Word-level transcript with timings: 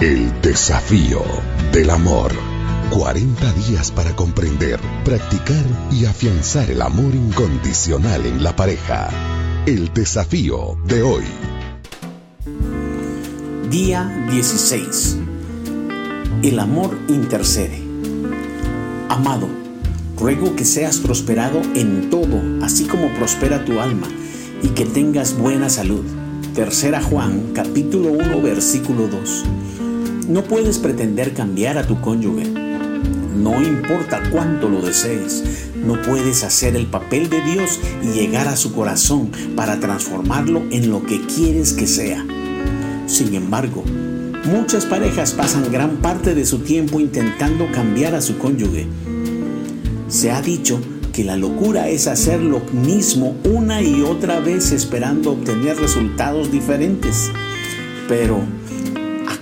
El 0.00 0.42
desafío 0.42 1.22
del 1.72 1.88
amor. 1.88 2.30
40 2.90 3.52
días 3.54 3.90
para 3.90 4.14
comprender, 4.14 4.78
practicar 5.06 5.64
y 5.90 6.04
afianzar 6.04 6.70
el 6.70 6.82
amor 6.82 7.14
incondicional 7.14 8.26
en 8.26 8.44
la 8.44 8.54
pareja. 8.54 9.08
El 9.64 9.94
desafío 9.94 10.76
de 10.84 11.02
hoy. 11.02 11.24
Día 13.70 14.28
16. 14.30 15.16
El 16.42 16.58
amor 16.58 16.98
intercede. 17.08 17.82
Amado, 19.08 19.48
ruego 20.18 20.54
que 20.56 20.66
seas 20.66 20.98
prosperado 20.98 21.62
en 21.74 22.10
todo, 22.10 22.42
así 22.62 22.84
como 22.84 23.08
prospera 23.14 23.64
tu 23.64 23.80
alma, 23.80 24.08
y 24.62 24.68
que 24.68 24.84
tengas 24.84 25.38
buena 25.38 25.70
salud. 25.70 26.04
Tercera 26.54 27.02
Juan, 27.02 27.52
capítulo 27.54 28.12
1, 28.12 28.42
versículo 28.42 29.08
2. 29.08 29.44
No 30.28 30.42
puedes 30.42 30.78
pretender 30.78 31.34
cambiar 31.34 31.78
a 31.78 31.86
tu 31.86 32.00
cónyuge. 32.00 32.46
No 32.46 33.62
importa 33.62 34.22
cuánto 34.32 34.68
lo 34.68 34.82
desees, 34.82 35.70
no 35.76 36.02
puedes 36.02 36.42
hacer 36.42 36.74
el 36.74 36.86
papel 36.86 37.30
de 37.30 37.42
Dios 37.42 37.78
y 38.02 38.08
llegar 38.08 38.48
a 38.48 38.56
su 38.56 38.72
corazón 38.74 39.30
para 39.54 39.78
transformarlo 39.78 40.64
en 40.70 40.90
lo 40.90 41.04
que 41.06 41.24
quieres 41.26 41.72
que 41.74 41.86
sea. 41.86 42.26
Sin 43.06 43.34
embargo, 43.34 43.84
muchas 44.46 44.84
parejas 44.84 45.32
pasan 45.32 45.70
gran 45.70 45.98
parte 45.98 46.34
de 46.34 46.44
su 46.44 46.58
tiempo 46.58 46.98
intentando 46.98 47.70
cambiar 47.70 48.16
a 48.16 48.20
su 48.20 48.36
cónyuge. 48.36 48.88
Se 50.08 50.32
ha 50.32 50.42
dicho 50.42 50.80
que 51.12 51.22
la 51.22 51.36
locura 51.36 51.88
es 51.88 52.08
hacer 52.08 52.40
lo 52.42 52.60
mismo 52.72 53.36
una 53.44 53.80
y 53.80 54.02
otra 54.02 54.40
vez 54.40 54.72
esperando 54.72 55.32
obtener 55.32 55.76
resultados 55.76 56.50
diferentes. 56.50 57.30
Pero, 58.08 58.40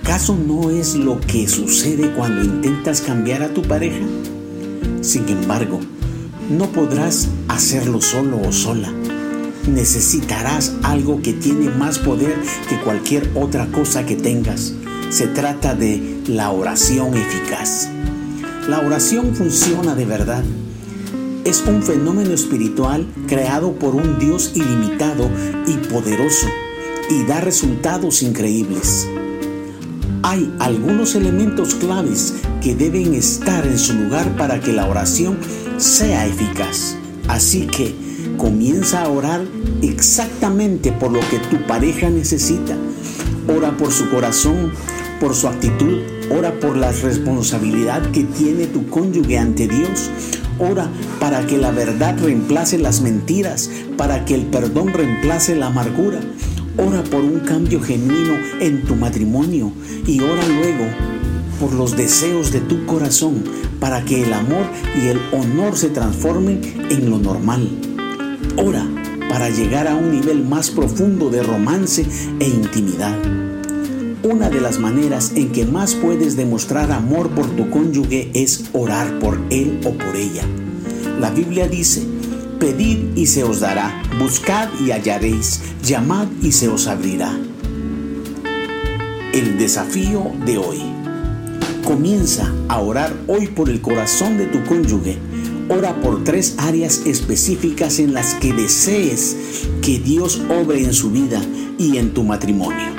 ¿Acaso 0.05 0.37
no 0.37 0.69
es 0.69 0.93
lo 0.93 1.19
que 1.19 1.47
sucede 1.47 2.13
cuando 2.13 2.43
intentas 2.43 3.01
cambiar 3.01 3.41
a 3.41 3.55
tu 3.55 3.63
pareja? 3.63 4.05
Sin 5.01 5.27
embargo, 5.27 5.79
no 6.47 6.67
podrás 6.67 7.27
hacerlo 7.47 7.99
solo 8.01 8.39
o 8.39 8.51
sola. 8.51 8.93
Necesitarás 9.67 10.75
algo 10.83 11.23
que 11.23 11.33
tiene 11.33 11.71
más 11.71 11.97
poder 11.97 12.35
que 12.69 12.79
cualquier 12.81 13.31
otra 13.33 13.65
cosa 13.71 14.05
que 14.05 14.15
tengas. 14.15 14.75
Se 15.09 15.25
trata 15.25 15.73
de 15.73 16.21
la 16.27 16.51
oración 16.51 17.15
eficaz. 17.15 17.89
La 18.69 18.81
oración 18.81 19.33
funciona 19.33 19.95
de 19.95 20.05
verdad. 20.05 20.43
Es 21.45 21.63
un 21.65 21.81
fenómeno 21.81 22.29
espiritual 22.31 23.07
creado 23.27 23.73
por 23.73 23.95
un 23.95 24.19
Dios 24.19 24.51
ilimitado 24.53 25.31
y 25.65 25.73
poderoso 25.87 26.45
y 27.09 27.23
da 27.23 27.41
resultados 27.41 28.21
increíbles 28.21 29.07
hay 30.27 30.51
algunos 30.57 31.13
elementos 31.13 31.75
claves 31.75 32.33
que 32.59 32.73
deben 32.73 33.13
estar 33.13 33.63
en 33.67 33.77
su 33.77 33.93
lugar 33.93 34.35
para 34.35 34.59
que 34.59 34.73
la 34.73 34.89
oración 34.89 35.37
sea 35.77 36.25
eficaz. 36.25 36.97
Así 37.27 37.67
que 37.67 37.93
comienza 38.35 39.03
a 39.03 39.09
orar 39.09 39.45
exactamente 39.83 40.91
por 40.91 41.11
lo 41.11 41.19
que 41.29 41.37
tu 41.37 41.63
pareja 41.67 42.09
necesita. 42.09 42.75
Ora 43.55 43.77
por 43.77 43.91
su 43.91 44.09
corazón, 44.09 44.73
por 45.19 45.35
su 45.35 45.47
actitud, 45.47 45.99
ora 46.35 46.59
por 46.59 46.75
la 46.75 46.91
responsabilidad 46.91 48.09
que 48.09 48.23
tiene 48.23 48.65
tu 48.65 48.89
cónyuge 48.89 49.37
ante 49.37 49.67
Dios. 49.67 50.09
Ora 50.57 50.89
para 51.19 51.45
que 51.45 51.59
la 51.59 51.69
verdad 51.69 52.17
reemplace 52.19 52.79
las 52.79 53.01
mentiras, 53.01 53.69
para 53.95 54.25
que 54.25 54.33
el 54.33 54.47
perdón 54.47 54.91
reemplace 54.91 55.55
la 55.55 55.67
amargura. 55.67 56.19
Ora 56.77 57.03
por 57.03 57.23
un 57.23 57.39
cambio 57.39 57.81
genuino 57.81 58.33
en 58.59 58.83
tu 58.83 58.95
matrimonio 58.95 59.71
y 60.05 60.19
ora 60.19 60.45
luego 60.45 60.85
por 61.59 61.73
los 61.73 61.95
deseos 61.95 62.51
de 62.51 62.59
tu 62.59 62.85
corazón 62.85 63.43
para 63.79 64.03
que 64.03 64.23
el 64.23 64.33
amor 64.33 64.65
y 65.01 65.07
el 65.07 65.19
honor 65.31 65.77
se 65.77 65.89
transformen 65.89 66.61
en 66.89 67.09
lo 67.09 67.17
normal. 67.17 67.69
Ora 68.57 68.85
para 69.29 69.49
llegar 69.49 69.87
a 69.87 69.95
un 69.95 70.11
nivel 70.11 70.43
más 70.43 70.69
profundo 70.69 71.29
de 71.29 71.43
romance 71.43 72.05
e 72.39 72.47
intimidad. 72.47 73.17
Una 74.23 74.49
de 74.49 74.59
las 74.59 74.79
maneras 74.79 75.31
en 75.35 75.51
que 75.51 75.65
más 75.65 75.95
puedes 75.95 76.35
demostrar 76.35 76.91
amor 76.91 77.29
por 77.29 77.47
tu 77.55 77.69
cónyuge 77.69 78.31
es 78.33 78.65
orar 78.73 79.19
por 79.19 79.39
él 79.49 79.79
o 79.85 79.91
por 79.91 80.15
ella. 80.15 80.43
La 81.19 81.31
Biblia 81.31 81.67
dice, 81.67 82.05
Pedid 82.65 83.15
y 83.15 83.27
se 83.27 83.43
os 83.43 83.59
dará, 83.59 84.01
buscad 84.17 84.69
y 84.83 84.89
hallaréis, 84.89 85.61
llamad 85.83 86.25
y 86.41 86.51
se 86.51 86.67
os 86.67 86.87
abrirá. 86.87 87.31
El 89.33 89.59
desafío 89.59 90.31
de 90.47 90.57
hoy. 90.57 90.81
Comienza 91.83 92.51
a 92.67 92.79
orar 92.79 93.13
hoy 93.27 93.45
por 93.45 93.69
el 93.69 93.81
corazón 93.81 94.39
de 94.39 94.47
tu 94.47 94.63
cónyuge. 94.63 95.19
Ora 95.69 96.01
por 96.01 96.23
tres 96.23 96.55
áreas 96.57 97.03
específicas 97.05 97.99
en 97.99 98.15
las 98.15 98.33
que 98.33 98.51
desees 98.51 99.37
que 99.83 99.99
Dios 99.99 100.41
obre 100.49 100.83
en 100.83 100.95
su 100.95 101.11
vida 101.11 101.39
y 101.77 101.99
en 101.99 102.15
tu 102.15 102.23
matrimonio. 102.23 102.95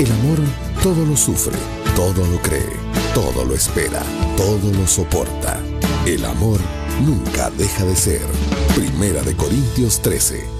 El 0.00 0.10
amor 0.10 0.38
todo 0.82 1.06
lo 1.06 1.16
sufre, 1.16 1.56
todo 1.94 2.26
lo 2.26 2.42
cree, 2.42 2.66
todo 3.14 3.44
lo 3.44 3.54
espera, 3.54 4.02
todo 4.36 4.72
lo 4.72 4.88
soporta. 4.88 5.60
El 6.04 6.24
amor 6.24 6.58
nunca 7.04 7.50
deja 7.50 7.84
de 7.84 7.96
ser. 7.96 8.26
Primera 8.74 9.22
de 9.22 9.34
Corintios 9.36 10.00
13. 10.00 10.55